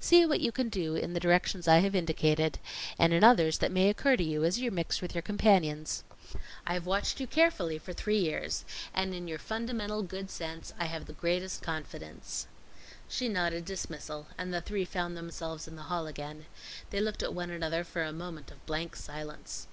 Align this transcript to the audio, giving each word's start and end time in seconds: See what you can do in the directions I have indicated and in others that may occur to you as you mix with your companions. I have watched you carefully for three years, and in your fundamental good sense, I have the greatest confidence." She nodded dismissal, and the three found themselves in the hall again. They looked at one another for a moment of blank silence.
See 0.00 0.24
what 0.24 0.40
you 0.40 0.50
can 0.50 0.70
do 0.70 0.94
in 0.96 1.12
the 1.12 1.20
directions 1.20 1.68
I 1.68 1.80
have 1.80 1.94
indicated 1.94 2.58
and 2.98 3.12
in 3.12 3.22
others 3.22 3.58
that 3.58 3.70
may 3.70 3.90
occur 3.90 4.16
to 4.16 4.24
you 4.24 4.42
as 4.42 4.58
you 4.58 4.70
mix 4.70 5.02
with 5.02 5.14
your 5.14 5.20
companions. 5.20 6.04
I 6.66 6.72
have 6.72 6.86
watched 6.86 7.20
you 7.20 7.26
carefully 7.26 7.76
for 7.76 7.92
three 7.92 8.16
years, 8.18 8.64
and 8.94 9.14
in 9.14 9.28
your 9.28 9.38
fundamental 9.38 10.02
good 10.02 10.30
sense, 10.30 10.72
I 10.78 10.86
have 10.86 11.04
the 11.04 11.12
greatest 11.12 11.60
confidence." 11.60 12.46
She 13.10 13.28
nodded 13.28 13.66
dismissal, 13.66 14.28
and 14.38 14.54
the 14.54 14.62
three 14.62 14.86
found 14.86 15.18
themselves 15.18 15.68
in 15.68 15.76
the 15.76 15.82
hall 15.92 16.06
again. 16.06 16.46
They 16.88 17.00
looked 17.02 17.22
at 17.22 17.34
one 17.34 17.50
another 17.50 17.84
for 17.84 18.04
a 18.04 18.10
moment 18.10 18.50
of 18.50 18.64
blank 18.64 18.96
silence. 18.96 19.66